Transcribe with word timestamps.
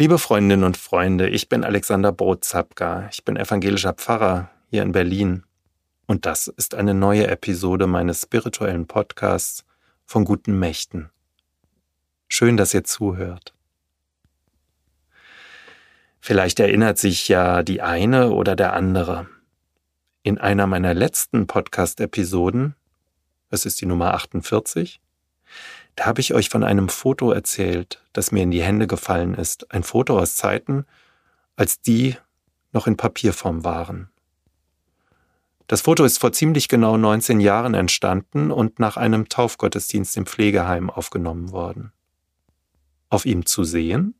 Liebe 0.00 0.20
Freundinnen 0.20 0.62
und 0.62 0.76
Freunde, 0.76 1.28
ich 1.28 1.48
bin 1.48 1.64
Alexander 1.64 2.12
Brotzapka. 2.12 3.08
Ich 3.10 3.24
bin 3.24 3.34
evangelischer 3.34 3.94
Pfarrer 3.94 4.48
hier 4.70 4.82
in 4.82 4.92
Berlin. 4.92 5.42
Und 6.06 6.24
das 6.24 6.46
ist 6.46 6.76
eine 6.76 6.94
neue 6.94 7.26
Episode 7.26 7.88
meines 7.88 8.22
spirituellen 8.22 8.86
Podcasts 8.86 9.64
von 10.04 10.24
guten 10.24 10.56
Mächten. 10.56 11.10
Schön, 12.28 12.56
dass 12.56 12.74
ihr 12.74 12.84
zuhört. 12.84 13.54
Vielleicht 16.20 16.60
erinnert 16.60 16.98
sich 16.98 17.26
ja 17.26 17.64
die 17.64 17.82
eine 17.82 18.30
oder 18.30 18.54
der 18.54 18.74
andere. 18.74 19.26
In 20.22 20.38
einer 20.38 20.68
meiner 20.68 20.94
letzten 20.94 21.48
Podcast-Episoden, 21.48 22.76
es 23.50 23.66
ist 23.66 23.80
die 23.80 23.86
Nummer 23.86 24.14
48, 24.14 25.00
da 25.98 26.06
habe 26.06 26.20
ich 26.20 26.32
euch 26.32 26.48
von 26.48 26.62
einem 26.62 26.88
Foto 26.88 27.32
erzählt, 27.32 28.00
das 28.12 28.30
mir 28.30 28.44
in 28.44 28.52
die 28.52 28.62
Hände 28.62 28.86
gefallen 28.86 29.34
ist. 29.34 29.72
Ein 29.72 29.82
Foto 29.82 30.16
aus 30.16 30.36
Zeiten, 30.36 30.86
als 31.56 31.80
die 31.80 32.14
noch 32.72 32.86
in 32.86 32.96
Papierform 32.96 33.64
waren. 33.64 34.08
Das 35.66 35.80
Foto 35.80 36.04
ist 36.04 36.18
vor 36.18 36.30
ziemlich 36.30 36.68
genau 36.68 36.96
19 36.96 37.40
Jahren 37.40 37.74
entstanden 37.74 38.52
und 38.52 38.78
nach 38.78 38.96
einem 38.96 39.28
Taufgottesdienst 39.28 40.16
im 40.16 40.26
Pflegeheim 40.26 40.88
aufgenommen 40.88 41.50
worden. 41.50 41.92
Auf 43.08 43.26
ihm 43.26 43.44
zu 43.44 43.64
sehen? 43.64 44.14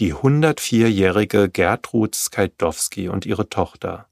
Die 0.00 0.12
104-jährige 0.12 1.50
Gertrud 1.50 2.16
Skajdowski 2.16 3.08
und 3.08 3.26
ihre 3.26 3.48
Tochter. 3.48 4.08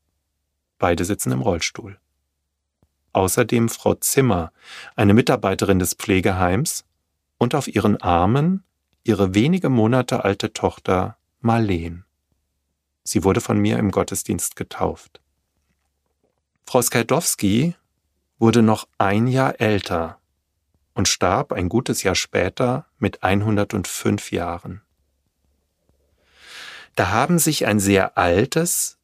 Beide 0.78 1.04
sitzen 1.04 1.32
im 1.32 1.42
Rollstuhl 1.42 1.98
außerdem 3.12 3.68
Frau 3.68 3.94
Zimmer, 3.94 4.52
eine 4.96 5.14
Mitarbeiterin 5.14 5.78
des 5.78 5.94
Pflegeheims, 5.94 6.84
und 7.38 7.54
auf 7.54 7.68
ihren 7.68 8.00
Armen 8.02 8.64
ihre 9.02 9.34
wenige 9.34 9.70
Monate 9.70 10.24
alte 10.24 10.52
Tochter 10.52 11.16
Marleen. 11.40 12.04
Sie 13.02 13.24
wurde 13.24 13.40
von 13.40 13.58
mir 13.58 13.78
im 13.78 13.90
Gottesdienst 13.90 14.56
getauft. 14.56 15.20
Frau 16.66 16.82
Skajdowski 16.82 17.74
wurde 18.38 18.62
noch 18.62 18.86
ein 18.98 19.26
Jahr 19.26 19.58
älter 19.60 20.20
und 20.94 21.08
starb 21.08 21.52
ein 21.52 21.68
gutes 21.68 22.02
Jahr 22.02 22.14
später 22.14 22.86
mit 22.98 23.22
105 23.22 24.32
Jahren. 24.32 24.82
Da 26.94 27.08
haben 27.08 27.38
sich 27.38 27.66
ein 27.66 27.80
sehr 27.80 28.18
altes, 28.18 28.98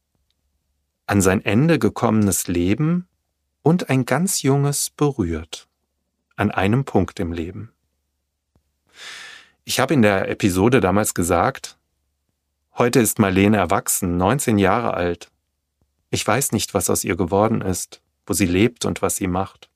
an 1.07 1.21
sein 1.21 1.43
Ende 1.43 1.79
gekommenes 1.79 2.47
Leben 2.47 3.06
und 3.67 3.89
ein 3.89 4.05
ganz 4.05 4.43
junges 4.43 4.89
berührt 4.89 5.67
an 6.37 6.51
einem 6.51 6.85
Punkt 6.85 7.19
im 7.19 7.33
Leben. 7.33 7.73
Ich 9.65 9.81
habe 9.81 9.93
in 9.93 10.01
der 10.01 10.29
Episode 10.29 10.79
damals 10.79 11.13
gesagt, 11.13 11.77
heute 12.77 13.01
ist 13.01 13.19
Marlene 13.19 13.57
erwachsen, 13.57 14.15
19 14.15 14.57
Jahre 14.57 14.93
alt. 14.93 15.31
Ich 16.11 16.25
weiß 16.25 16.53
nicht, 16.53 16.73
was 16.75 16.89
aus 16.89 17.03
ihr 17.03 17.17
geworden 17.17 17.59
ist, 17.59 18.01
wo 18.25 18.31
sie 18.31 18.45
lebt 18.45 18.85
und 18.85 19.01
was 19.01 19.17
sie 19.17 19.27
macht. 19.27 19.69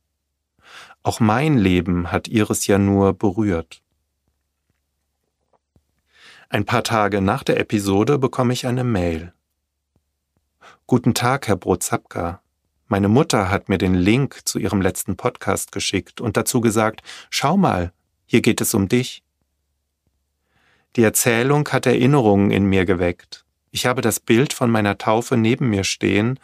Auch 1.03 1.19
mein 1.19 1.58
Leben 1.58 2.14
hat 2.14 2.30
ihres 2.30 2.67
ja 2.67 2.78
nur 2.78 3.12
berührt. 3.12 3.81
Ein 6.47 6.64
paar 6.64 6.86
Tage 6.86 7.19
nach 7.19 7.44
der 7.44 7.59
Episode 7.59 8.17
bekomme 8.17 8.53
ich 8.53 8.66
eine 8.67 8.86
Mail. 8.86 9.34
Guten 10.88 11.14
Tag, 11.14 11.50
Herr 11.50 11.58
Brozapka. 11.58 12.42
Meine 12.92 13.08
Mutter 13.08 13.50
hat 13.50 13.70
mir 13.70 13.78
den 13.78 13.95
Link 13.95 14.42
zu 14.44 14.59
ihrem 14.59 14.81
letzten 14.81 15.16
Podcast 15.16 15.72
geschickt 15.72 16.20
und 16.20 16.36
dazu 16.36 16.59
gesagt, 16.59 17.02
schau 17.30 17.56
mal, 17.56 17.94
hier 18.25 18.42
geht 18.42 18.59
es 18.59 18.73
um 18.73 18.89
dich. 18.89 19.23
Die 20.97 21.03
Erzählung 21.03 21.66
hat 21.69 21.86
Erinnerungen 21.86 22.52
in 22.52 22.66
mir 22.66 22.84
geweckt. 22.84 23.45
Ich 23.72 23.86
habe 23.86 24.02
das 24.02 24.19
Bild 24.19 24.52
von 24.52 24.69
meiner 24.69 24.97
Taufe 24.97 25.38
neben 25.38 25.69
mir 25.69 25.86
stehen 25.86 26.38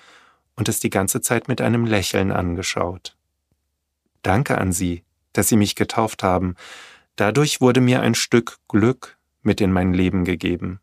und 0.56 0.70
es 0.70 0.80
die 0.80 0.90
ganze 0.90 1.20
Zeit 1.20 1.50
mit 1.50 1.60
einem 1.60 1.86
Lächeln 1.86 2.32
angeschaut. 2.32 3.18
Danke 4.22 4.58
an 4.58 4.72
Sie, 4.72 5.04
dass 5.34 5.50
Sie 5.50 5.58
mich 5.58 5.76
getauft 5.76 6.24
haben. 6.24 6.56
Dadurch 7.18 7.60
wurde 7.60 7.82
mir 7.82 8.00
ein 8.00 8.16
Stück 8.16 8.60
Glück 8.70 9.18
mit 9.42 9.60
in 9.60 9.74
mein 9.74 9.94
Leben 9.94 10.24
gegeben. 10.24 10.80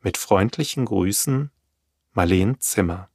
Mit 0.00 0.18
freundlichen 0.18 0.84
Grüßen, 0.84 1.52
Marleen 2.12 2.58
Zimmer. 2.58 3.08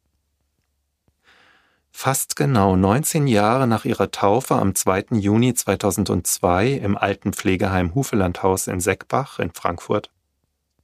Fast 1.92 2.36
genau 2.36 2.76
19 2.76 3.28
Jahre 3.28 3.68
nach 3.68 3.84
ihrer 3.84 4.12
Taufe 4.12 4.56
am 4.56 4.74
2. 4.74 5.08
Juni 5.12 5.54
2002 5.54 6.74
im 6.74 6.98
alten 6.98 7.34
Pflegeheim 7.34 7.94
Hufelandhaus 7.94 8.68
in 8.68 8.80
Seckbach 8.80 9.40
in 9.40 9.52
Frankfurt 9.52 10.10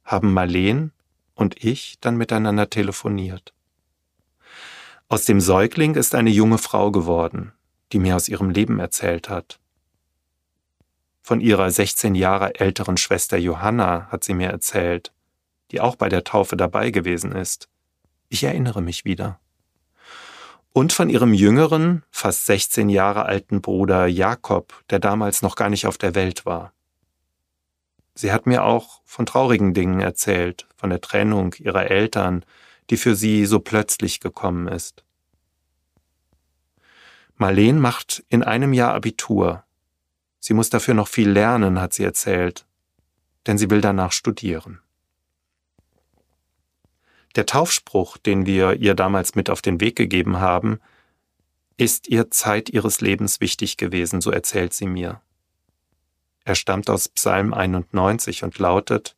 haben 0.04 0.32
Marleen 0.32 0.92
und 1.34 1.62
ich 1.64 1.98
dann 2.00 2.16
miteinander 2.16 2.68
telefoniert. 2.70 3.54
Aus 5.08 5.24
dem 5.24 5.40
Säugling 5.40 5.94
ist 5.94 6.14
eine 6.14 6.30
junge 6.30 6.58
Frau 6.58 6.90
geworden, 6.90 7.52
die 7.92 7.98
mir 7.98 8.16
aus 8.16 8.28
ihrem 8.28 8.50
Leben 8.50 8.78
erzählt 8.78 9.28
hat. 9.28 9.58
Von 11.22 11.40
ihrer 11.40 11.70
16 11.70 12.14
Jahre 12.14 12.60
älteren 12.60 12.96
Schwester 12.96 13.36
Johanna 13.36 14.08
hat 14.10 14.22
sie 14.22 14.34
mir 14.34 14.48
erzählt, 14.48 15.12
die 15.70 15.80
auch 15.80 15.96
bei 15.96 16.08
der 16.08 16.24
Taufe 16.24 16.56
dabei 16.56 16.90
gewesen 16.90 17.32
ist. 17.32 17.68
Ich 18.28 18.44
erinnere 18.44 18.82
mich 18.82 19.04
wieder 19.04 19.40
und 20.76 20.92
von 20.92 21.08
ihrem 21.08 21.32
jüngeren, 21.32 22.02
fast 22.10 22.44
16 22.44 22.90
Jahre 22.90 23.24
alten 23.24 23.62
Bruder 23.62 24.06
Jakob, 24.06 24.74
der 24.90 24.98
damals 24.98 25.40
noch 25.40 25.56
gar 25.56 25.70
nicht 25.70 25.86
auf 25.86 25.96
der 25.96 26.14
Welt 26.14 26.44
war. 26.44 26.74
Sie 28.14 28.30
hat 28.30 28.44
mir 28.44 28.62
auch 28.62 29.00
von 29.06 29.24
traurigen 29.24 29.72
Dingen 29.72 30.00
erzählt, 30.00 30.66
von 30.76 30.90
der 30.90 31.00
Trennung 31.00 31.54
ihrer 31.54 31.90
Eltern, 31.90 32.44
die 32.90 32.98
für 32.98 33.16
sie 33.16 33.46
so 33.46 33.58
plötzlich 33.58 34.20
gekommen 34.20 34.68
ist. 34.68 35.02
Marleen 37.36 37.80
macht 37.80 38.22
in 38.28 38.42
einem 38.42 38.74
Jahr 38.74 38.92
Abitur. 38.92 39.64
Sie 40.40 40.52
muss 40.52 40.68
dafür 40.68 40.92
noch 40.92 41.08
viel 41.08 41.30
lernen, 41.30 41.80
hat 41.80 41.94
sie 41.94 42.04
erzählt, 42.04 42.66
denn 43.46 43.56
sie 43.56 43.70
will 43.70 43.80
danach 43.80 44.12
studieren. 44.12 44.80
Der 47.36 47.44
Taufspruch, 47.44 48.16
den 48.16 48.46
wir 48.46 48.74
ihr 48.74 48.94
damals 48.94 49.34
mit 49.34 49.50
auf 49.50 49.60
den 49.60 49.80
Weg 49.80 49.94
gegeben 49.94 50.40
haben, 50.40 50.80
ist 51.76 52.08
ihr 52.08 52.30
Zeit 52.30 52.70
ihres 52.70 53.02
Lebens 53.02 53.40
wichtig 53.42 53.76
gewesen, 53.76 54.22
so 54.22 54.30
erzählt 54.30 54.72
sie 54.72 54.86
mir. 54.86 55.20
Er 56.44 56.54
stammt 56.54 56.88
aus 56.88 57.08
Psalm 57.10 57.52
91 57.52 58.42
und 58.42 58.58
lautet, 58.58 59.16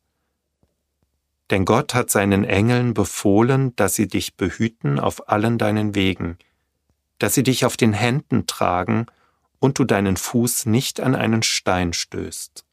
Denn 1.49 1.63
Gott 1.63 1.93
hat 1.93 2.09
seinen 2.09 2.43
Engeln 2.43 2.93
befohlen, 2.93 3.73
dass 3.77 3.95
sie 3.95 4.07
dich 4.07 4.35
behüten 4.35 4.99
auf 4.99 5.29
allen 5.29 5.57
deinen 5.57 5.95
Wegen, 5.95 6.37
dass 7.19 7.33
sie 7.33 7.43
dich 7.43 7.63
auf 7.63 7.77
den 7.77 7.93
Händen 7.93 8.47
tragen 8.47 9.05
und 9.59 9.79
du 9.79 9.85
deinen 9.85 10.17
Fuß 10.17 10.65
nicht 10.65 10.99
an 10.99 11.15
einen 11.15 11.43
Stein 11.43 11.93
stößt. 11.93 12.65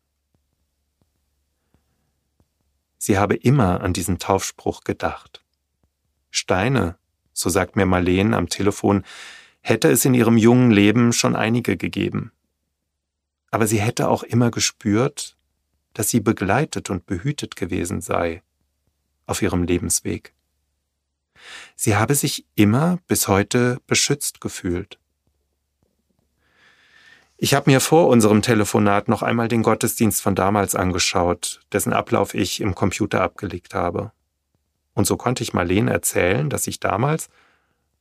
Sie 3.06 3.18
habe 3.18 3.36
immer 3.36 3.82
an 3.82 3.92
diesen 3.92 4.18
Taufspruch 4.18 4.80
gedacht. 4.80 5.44
Steine, 6.32 6.98
so 7.32 7.48
sagt 7.48 7.76
mir 7.76 7.86
Marleen 7.86 8.34
am 8.34 8.48
Telefon, 8.48 9.04
hätte 9.60 9.88
es 9.88 10.04
in 10.04 10.12
ihrem 10.12 10.36
jungen 10.36 10.72
Leben 10.72 11.12
schon 11.12 11.36
einige 11.36 11.76
gegeben. 11.76 12.32
Aber 13.52 13.68
sie 13.68 13.80
hätte 13.80 14.08
auch 14.08 14.24
immer 14.24 14.50
gespürt, 14.50 15.36
dass 15.94 16.10
sie 16.10 16.18
begleitet 16.18 16.90
und 16.90 17.06
behütet 17.06 17.54
gewesen 17.54 18.00
sei 18.00 18.42
auf 19.24 19.40
ihrem 19.40 19.62
Lebensweg. 19.62 20.34
Sie 21.76 21.94
habe 21.94 22.16
sich 22.16 22.44
immer 22.56 22.98
bis 23.06 23.28
heute 23.28 23.80
beschützt 23.86 24.40
gefühlt. 24.40 24.98
Ich 27.38 27.52
habe 27.52 27.70
mir 27.70 27.80
vor 27.80 28.08
unserem 28.08 28.40
Telefonat 28.40 29.08
noch 29.08 29.22
einmal 29.22 29.48
den 29.48 29.62
Gottesdienst 29.62 30.22
von 30.22 30.34
damals 30.34 30.74
angeschaut, 30.74 31.60
dessen 31.70 31.92
Ablauf 31.92 32.32
ich 32.32 32.62
im 32.62 32.74
Computer 32.74 33.20
abgelegt 33.20 33.74
habe. 33.74 34.12
Und 34.94 35.06
so 35.06 35.18
konnte 35.18 35.42
ich 35.42 35.52
Marlene 35.52 35.92
erzählen, 35.92 36.48
dass 36.48 36.66
ich 36.66 36.80
damals, 36.80 37.28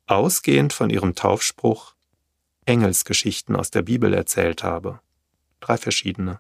ausgehend 0.07 0.71
von 0.71 0.89
ihrem 0.89 1.15
Taufspruch, 1.15 1.95
Engelsgeschichten 2.65 3.57
aus 3.57 3.71
der 3.71 3.81
Bibel 3.81 4.13
erzählt 4.13 4.63
habe. 4.63 5.01
Drei 5.59 5.77
verschiedene. 5.77 6.39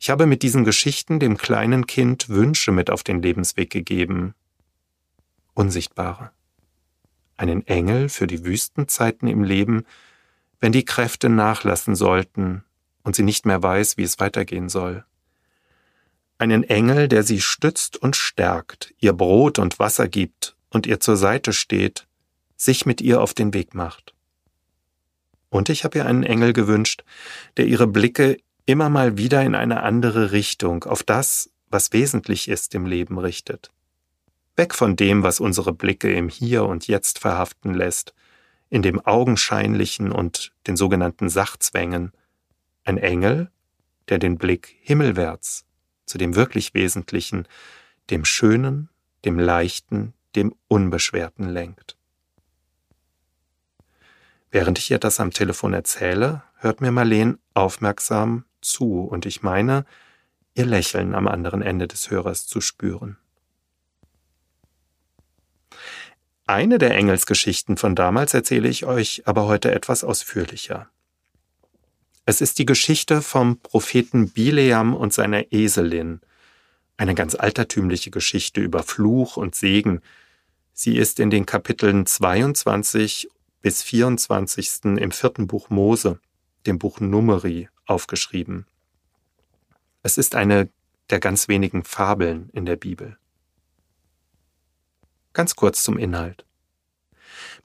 Ich 0.00 0.10
habe 0.10 0.26
mit 0.26 0.42
diesen 0.42 0.64
Geschichten 0.64 1.20
dem 1.20 1.36
kleinen 1.36 1.86
Kind 1.86 2.28
Wünsche 2.28 2.72
mit 2.72 2.90
auf 2.90 3.04
den 3.04 3.22
Lebensweg 3.22 3.70
gegeben. 3.70 4.34
Unsichtbare. 5.54 6.32
Einen 7.36 7.66
Engel 7.66 8.08
für 8.08 8.26
die 8.26 8.44
Wüstenzeiten 8.44 9.28
im 9.28 9.44
Leben, 9.44 9.86
wenn 10.60 10.72
die 10.72 10.84
Kräfte 10.84 11.28
nachlassen 11.28 11.94
sollten 11.94 12.64
und 13.02 13.16
sie 13.16 13.22
nicht 13.22 13.46
mehr 13.46 13.62
weiß, 13.62 13.96
wie 13.96 14.02
es 14.02 14.20
weitergehen 14.20 14.68
soll. 14.68 15.04
Einen 16.38 16.64
Engel, 16.64 17.08
der 17.08 17.22
sie 17.22 17.40
stützt 17.40 17.96
und 17.96 18.16
stärkt, 18.16 18.94
ihr 18.98 19.12
Brot 19.12 19.58
und 19.58 19.78
Wasser 19.78 20.08
gibt 20.08 20.56
und 20.70 20.86
ihr 20.86 21.00
zur 21.00 21.16
Seite 21.16 21.52
steht, 21.52 22.06
sich 22.56 22.86
mit 22.86 23.00
ihr 23.00 23.20
auf 23.20 23.34
den 23.34 23.52
Weg 23.54 23.74
macht. 23.74 24.14
Und 25.48 25.68
ich 25.68 25.84
habe 25.84 25.98
ihr 25.98 26.06
einen 26.06 26.22
Engel 26.22 26.52
gewünscht, 26.52 27.04
der 27.56 27.66
ihre 27.66 27.86
Blicke 27.86 28.38
immer 28.66 28.88
mal 28.88 29.18
wieder 29.18 29.42
in 29.42 29.54
eine 29.54 29.82
andere 29.82 30.30
Richtung, 30.30 30.84
auf 30.84 31.02
das, 31.02 31.50
was 31.68 31.92
wesentlich 31.92 32.48
ist 32.48 32.74
im 32.74 32.86
Leben 32.86 33.18
richtet. 33.18 33.70
Weg 34.56 34.74
von 34.74 34.96
dem, 34.96 35.22
was 35.22 35.40
unsere 35.40 35.72
Blicke 35.72 36.12
im 36.12 36.28
Hier 36.28 36.64
und 36.64 36.86
Jetzt 36.86 37.18
verhaften 37.18 37.74
lässt, 37.74 38.14
in 38.70 38.82
dem 38.82 39.04
Augenscheinlichen 39.04 40.12
und 40.12 40.52
den 40.66 40.76
sogenannten 40.76 41.28
Sachzwängen. 41.28 42.12
Ein 42.84 42.98
Engel, 42.98 43.50
der 44.08 44.18
den 44.18 44.38
Blick 44.38 44.76
himmelwärts 44.80 45.66
zu 46.06 46.18
dem 46.18 46.34
wirklich 46.34 46.74
Wesentlichen, 46.74 47.46
dem 48.10 48.24
Schönen, 48.24 48.88
dem 49.24 49.38
Leichten, 49.38 50.14
dem 50.34 50.54
Unbeschwerten 50.68 51.48
lenkt. 51.48 51.96
Während 54.50 54.78
ich 54.78 54.90
ihr 54.90 54.98
das 54.98 55.20
am 55.20 55.30
Telefon 55.30 55.74
erzähle, 55.74 56.42
hört 56.56 56.80
mir 56.80 56.90
Marleen 56.90 57.38
aufmerksam 57.54 58.44
zu 58.60 59.02
und 59.02 59.26
ich 59.26 59.42
meine, 59.42 59.84
ihr 60.54 60.66
Lächeln 60.66 61.14
am 61.14 61.28
anderen 61.28 61.62
Ende 61.62 61.86
des 61.86 62.10
Hörers 62.10 62.46
zu 62.46 62.60
spüren. 62.60 63.16
Eine 66.50 66.78
der 66.78 66.96
Engelsgeschichten 66.96 67.76
von 67.76 67.94
damals 67.94 68.34
erzähle 68.34 68.68
ich 68.68 68.84
euch 68.84 69.22
aber 69.24 69.46
heute 69.46 69.70
etwas 69.70 70.02
ausführlicher. 70.02 70.90
Es 72.26 72.40
ist 72.40 72.58
die 72.58 72.66
Geschichte 72.66 73.22
vom 73.22 73.60
Propheten 73.60 74.30
Bileam 74.30 74.92
und 74.92 75.12
seiner 75.12 75.52
Eselin, 75.52 76.20
eine 76.96 77.14
ganz 77.14 77.36
altertümliche 77.36 78.10
Geschichte 78.10 78.60
über 78.60 78.82
Fluch 78.82 79.36
und 79.36 79.54
Segen. 79.54 80.00
Sie 80.72 80.96
ist 80.96 81.20
in 81.20 81.30
den 81.30 81.46
Kapiteln 81.46 82.04
22 82.04 83.28
bis 83.62 83.84
24. 83.84 84.86
im 84.96 85.12
vierten 85.12 85.46
Buch 85.46 85.70
Mose, 85.70 86.18
dem 86.66 86.80
Buch 86.80 86.98
Numeri, 86.98 87.68
aufgeschrieben. 87.86 88.66
Es 90.02 90.18
ist 90.18 90.34
eine 90.34 90.68
der 91.10 91.20
ganz 91.20 91.46
wenigen 91.46 91.84
Fabeln 91.84 92.50
in 92.52 92.66
der 92.66 92.74
Bibel. 92.74 93.19
Ganz 95.32 95.56
kurz 95.56 95.84
zum 95.84 95.98
Inhalt. 95.98 96.44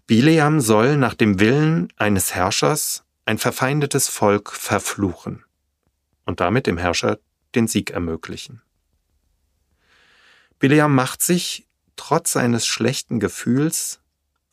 Bileam 0.08 0.62
soll 0.62 0.98
nach 0.98 1.16
dem 1.16 1.40
Willen 1.40 1.92
eines 1.98 2.36
Herrschers 2.36 3.04
ein 3.26 3.40
verfeindetes 3.40 4.08
Volk 4.08 4.52
verfluchen 4.52 5.44
und 6.26 6.40
damit 6.40 6.68
dem 6.68 6.78
Herrscher 6.78 7.18
den 7.56 7.68
Sieg 7.68 7.92
ermöglichen. 7.92 8.62
Bileam 10.60 10.94
macht 10.94 11.22
sich, 11.22 11.68
trotz 11.96 12.34
seines 12.34 12.68
schlechten 12.68 13.20
Gefühls, 13.20 14.00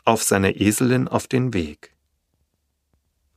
auf 0.04 0.22
seiner 0.22 0.56
Eselin 0.56 1.06
auf 1.06 1.26
den 1.28 1.52
Weg. 1.52 1.94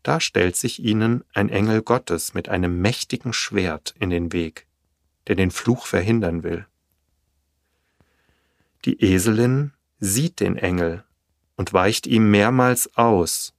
Da 0.03 0.19
stellt 0.19 0.55
sich 0.55 0.79
ihnen 0.79 1.23
ein 1.33 1.49
Engel 1.49 1.81
Gottes 1.81 2.33
mit 2.33 2.47
einem 2.47 2.81
mächtigen 2.81 3.33
Schwert 3.33 3.93
in 3.99 4.09
den 4.09 4.31
Weg, 4.31 4.67
der 5.27 5.35
den 5.35 5.51
Fluch 5.51 5.85
verhindern 5.85 6.43
will. 6.43 6.65
Die 8.85 9.01
Eselin 9.03 9.73
sieht 9.99 10.39
den 10.39 10.57
Engel 10.57 11.03
und 11.55 11.73
weicht 11.73 12.05
ihm 12.05 12.29
mehrmals 12.29 12.95
aus. 12.95 13.55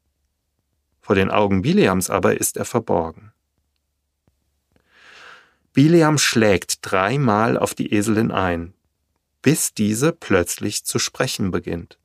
Vor 1.00 1.16
den 1.16 1.30
Augen 1.30 1.62
Bileams 1.62 2.10
aber 2.10 2.40
ist 2.40 2.56
er 2.56 2.64
verborgen. 2.64 3.32
Bileam 5.72 6.18
schlägt 6.18 6.78
dreimal 6.82 7.58
auf 7.58 7.74
die 7.74 7.92
Eselin 7.92 8.30
ein, 8.30 8.72
bis 9.42 9.74
diese 9.74 10.12
plötzlich 10.12 10.84
zu 10.84 11.00
sprechen 11.00 11.50
beginnt. 11.50 11.98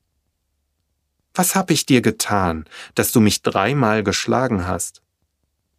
Was 1.32 1.54
hab 1.54 1.70
ich 1.70 1.86
dir 1.86 2.02
getan, 2.02 2.66
dass 2.96 3.12
du 3.12 3.20
mich 3.20 3.42
dreimal 3.42 4.02
geschlagen 4.02 4.66
hast? 4.66 5.00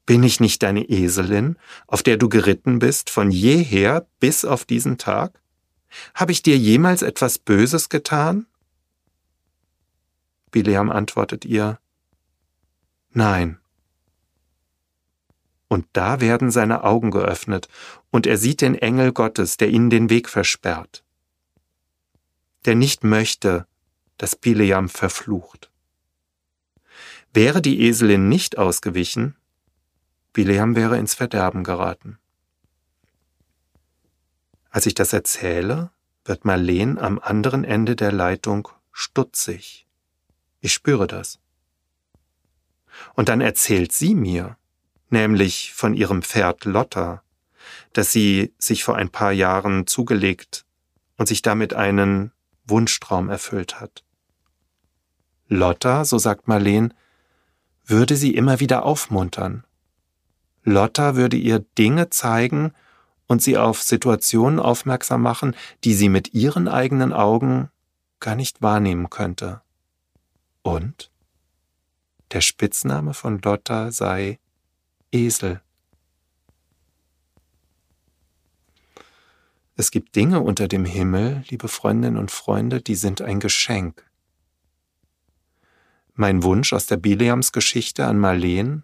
Bin 0.06 0.24
ich 0.24 0.40
nicht 0.40 0.64
deine 0.64 0.86
Eselin, 0.90 1.58
auf 1.88 2.04
der 2.04 2.16
du 2.16 2.30
geritten 2.30 2.80
bist, 2.80 3.10
von 3.10 3.32
jeher 3.32 4.08
bis 4.20 4.46
auf 4.46 4.64
diesen 4.64 4.98
Tag? 4.98 5.43
Habe 6.16 6.32
ich 6.32 6.42
dir 6.42 6.58
jemals 6.58 7.02
etwas 7.02 7.38
Böses 7.38 7.90
getan? 7.90 8.46
Bileam 10.52 10.92
antwortet 10.92 11.46
ihr, 11.46 11.80
Nein. 13.12 13.60
Und 15.68 15.86
da 15.94 16.20
werden 16.20 16.52
seine 16.52 16.84
Augen 16.84 17.12
geöffnet, 17.12 17.68
und 18.12 18.28
er 18.28 18.38
sieht 18.38 18.62
den 18.62 18.76
Engel 18.76 19.12
Gottes, 19.12 19.58
der 19.58 19.70
ihnen 19.70 19.90
den 19.90 20.10
Weg 20.10 20.30
versperrt, 20.30 21.04
der 22.66 22.76
nicht 22.76 23.04
möchte, 23.04 23.66
dass 24.18 24.36
Bileam 24.36 24.90
verflucht. 24.90 25.72
Wäre 27.34 27.62
die 27.62 27.82
Eselin 27.82 28.30
nicht 28.30 28.58
ausgewichen, 28.58 29.36
Bileam 30.34 30.76
wäre 30.76 30.98
ins 30.98 31.14
Verderben 31.16 31.64
geraten. 31.64 32.20
Als 34.74 34.88
ich 34.88 34.96
das 34.96 35.14
erzähle, 35.14 35.92
wird 36.26 36.46
Marleen 36.46 36.98
am 36.98 37.20
anderen 37.20 37.64
Ende 37.64 37.96
der 37.96 38.12
Leitung 38.12 38.68
stutzig. 38.92 39.86
Ich 40.62 40.74
spüre 40.74 41.06
das. 41.06 41.40
Und 43.14 43.30
dann 43.30 43.40
erzählt 43.40 43.92
sie 43.92 44.16
mir, 44.16 44.58
nämlich 45.12 45.74
von 45.74 45.94
ihrem 45.94 46.24
Pferd 46.24 46.66
Lotta, 46.66 47.22
das 47.94 48.12
sie 48.12 48.52
sich 48.58 48.84
vor 48.84 48.96
ein 48.96 49.12
paar 49.12 49.32
Jahren 49.32 49.86
zugelegt 49.86 50.66
und 51.18 51.28
sich 51.28 51.44
damit 51.44 51.76
einen 51.76 52.32
Wunschtraum 52.66 53.30
erfüllt 53.30 53.80
hat. 53.80 54.04
Lotta, 55.48 56.04
so 56.04 56.18
sagt 56.18 56.48
Marleen, 56.48 56.96
würde 57.86 58.16
sie 58.16 58.34
immer 58.34 58.60
wieder 58.60 58.86
aufmuntern. 58.86 59.66
Lotta 60.64 61.16
würde 61.16 61.38
ihr 61.38 61.60
Dinge 61.60 62.10
zeigen 62.10 62.74
und 63.28 63.42
sie 63.42 63.58
auf 63.58 63.82
Situationen 63.82 64.60
aufmerksam 64.60 65.22
machen, 65.22 65.56
die 65.84 65.94
sie 65.94 66.10
mit 66.10 66.34
ihren 66.34 66.68
eigenen 66.68 67.14
Augen 67.14 67.70
gar 68.20 68.36
nicht 68.36 68.62
wahrnehmen 68.62 69.10
könnte. 69.10 69.62
Und? 70.62 71.12
Der 72.32 72.42
Spitzname 72.42 73.14
von 73.14 73.40
Lotta 73.40 73.92
sei 73.92 74.40
Esel. 75.12 75.62
Es 79.76 79.92
gibt 79.92 80.16
Dinge 80.16 80.40
unter 80.40 80.68
dem 80.68 80.86
Himmel, 80.86 81.44
liebe 81.50 81.68
Freundinnen 81.68 82.18
und 82.18 82.32
Freunde, 82.32 82.82
die 82.82 82.96
sind 82.96 83.22
ein 83.22 83.40
Geschenk. 83.40 84.08
Mein 86.14 86.44
Wunsch 86.44 86.74
aus 86.74 86.86
der 86.86 86.98
Bileams-Geschichte 86.98 88.06
an 88.06 88.20
Marleen 88.20 88.84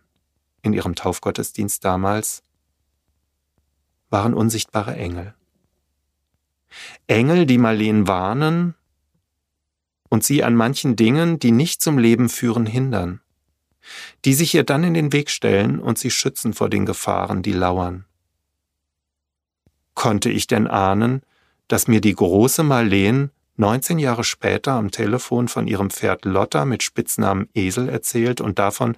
in 0.63 0.73
ihrem 0.73 0.95
Taufgottesdienst 0.95 1.85
damals 1.85 2.43
waren 4.09 4.33
unsichtbare 4.33 4.95
Engel. 4.95 5.33
Engel, 7.07 7.45
die 7.45 7.57
Marleen 7.57 8.07
warnen 8.07 8.75
und 10.09 10.23
sie 10.23 10.43
an 10.43 10.55
manchen 10.55 10.95
Dingen, 10.95 11.39
die 11.39 11.51
nicht 11.51 11.81
zum 11.81 11.97
Leben 11.97 12.29
führen, 12.29 12.65
hindern, 12.65 13.21
die 14.25 14.33
sich 14.33 14.53
ihr 14.53 14.63
dann 14.63 14.83
in 14.83 14.93
den 14.93 15.13
Weg 15.13 15.29
stellen 15.29 15.79
und 15.79 15.97
sie 15.97 16.11
schützen 16.11 16.53
vor 16.53 16.69
den 16.69 16.85
Gefahren, 16.85 17.41
die 17.41 17.53
lauern. 17.53 18.05
Konnte 19.93 20.29
ich 20.29 20.47
denn 20.47 20.67
ahnen, 20.67 21.21
dass 21.67 21.87
mir 21.87 22.01
die 22.01 22.15
große 22.15 22.63
Marleen 22.63 23.31
19 23.57 23.99
Jahre 23.99 24.23
später 24.23 24.73
am 24.73 24.89
Telefon 24.89 25.49
von 25.49 25.67
ihrem 25.67 25.89
Pferd 25.89 26.23
Lotta 26.23 26.63
mit 26.63 26.81
Spitznamen 26.81 27.49
Esel 27.53 27.89
erzählt 27.89 28.39
und 28.39 28.57
davon, 28.57 28.95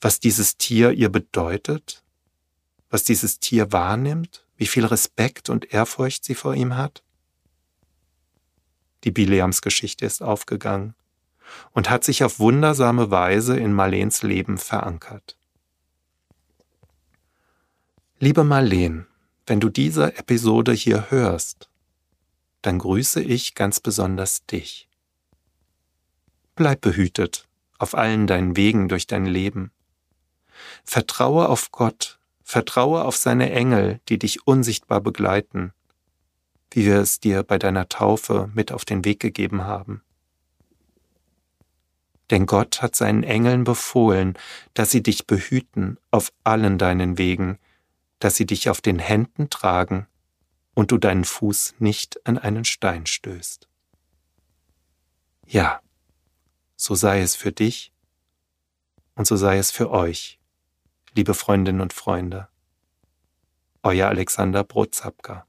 was 0.00 0.20
dieses 0.20 0.56
Tier 0.56 0.92
ihr 0.92 1.08
bedeutet, 1.08 2.04
was 2.90 3.04
dieses 3.04 3.40
Tier 3.40 3.72
wahrnimmt, 3.72 4.46
wie 4.56 4.66
viel 4.66 4.84
Respekt 4.84 5.48
und 5.48 5.72
Ehrfurcht 5.72 6.24
sie 6.24 6.34
vor 6.34 6.54
ihm 6.54 6.76
hat? 6.76 7.02
Die 9.04 9.10
Bileams 9.10 9.62
Geschichte 9.62 10.06
ist 10.06 10.22
aufgegangen 10.22 10.94
und 11.72 11.88
hat 11.88 12.04
sich 12.04 12.24
auf 12.24 12.38
wundersame 12.38 13.10
Weise 13.10 13.56
in 13.56 13.72
Marleens 13.72 14.22
Leben 14.22 14.58
verankert. 14.58 15.36
Liebe 18.18 18.42
Marleen, 18.42 19.06
wenn 19.46 19.60
du 19.60 19.68
diese 19.68 20.16
Episode 20.16 20.72
hier 20.72 21.10
hörst, 21.10 21.70
dann 22.62 22.78
grüße 22.78 23.22
ich 23.22 23.54
ganz 23.54 23.80
besonders 23.80 24.44
dich. 24.46 24.88
Bleib 26.56 26.80
behütet 26.80 27.46
auf 27.78 27.94
allen 27.94 28.26
deinen 28.26 28.56
Wegen 28.56 28.88
durch 28.88 29.06
dein 29.06 29.24
Leben. 29.24 29.70
Vertraue 30.84 31.48
auf 31.48 31.70
Gott, 31.70 32.17
vertraue 32.48 33.04
auf 33.04 33.14
seine 33.14 33.52
Engel, 33.52 34.00
die 34.08 34.18
dich 34.18 34.46
unsichtbar 34.46 35.02
begleiten, 35.02 35.74
wie 36.70 36.86
wir 36.86 36.96
es 36.96 37.20
dir 37.20 37.42
bei 37.42 37.58
deiner 37.58 37.90
Taufe 37.90 38.50
mit 38.54 38.72
auf 38.72 38.86
den 38.86 39.04
Weg 39.04 39.20
gegeben 39.20 39.64
haben. 39.64 40.02
Denn 42.30 42.46
Gott 42.46 42.80
hat 42.80 42.96
seinen 42.96 43.22
Engeln 43.22 43.64
befohlen, 43.64 44.32
dass 44.72 44.90
sie 44.90 45.02
dich 45.02 45.26
behüten 45.26 45.98
auf 46.10 46.32
allen 46.42 46.78
deinen 46.78 47.18
Wegen, 47.18 47.58
dass 48.18 48.36
sie 48.36 48.46
dich 48.46 48.70
auf 48.70 48.80
den 48.80 48.98
Händen 48.98 49.50
tragen 49.50 50.06
und 50.74 50.90
du 50.90 50.96
deinen 50.96 51.26
Fuß 51.26 51.74
nicht 51.80 52.26
an 52.26 52.38
einen 52.38 52.64
Stein 52.64 53.04
stößt. 53.04 53.68
Ja, 55.46 55.82
so 56.76 56.94
sei 56.94 57.20
es 57.20 57.36
für 57.36 57.52
dich 57.52 57.92
und 59.16 59.26
so 59.26 59.36
sei 59.36 59.58
es 59.58 59.70
für 59.70 59.90
euch, 59.90 60.37
liebe 61.18 61.34
Freundinnen 61.34 61.80
und 61.80 61.92
Freunde. 61.92 62.46
Euer 63.82 64.06
Alexander 64.06 64.62
Brotzapka. 64.62 65.47